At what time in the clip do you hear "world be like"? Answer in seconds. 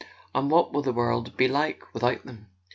0.91-1.83